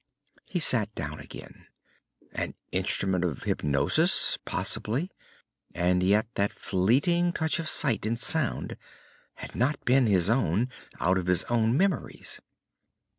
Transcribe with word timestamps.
He 0.49 0.57
sat 0.57 0.91
down 0.95 1.19
again. 1.19 1.67
An 2.31 2.55
instrument 2.71 3.23
of 3.23 3.43
hypnosis? 3.43 4.39
Possibly. 4.45 5.11
And 5.75 6.01
yet 6.01 6.25
that 6.33 6.51
fleeting 6.51 7.33
touch 7.33 7.59
of 7.59 7.69
sight 7.69 8.07
and 8.07 8.17
sound 8.19 8.77
had 9.35 9.53
not 9.53 9.85
been 9.85 10.07
his 10.07 10.27
own, 10.27 10.69
out 10.99 11.19
of 11.19 11.27
his 11.27 11.43
own 11.43 11.77
memories. 11.77 12.41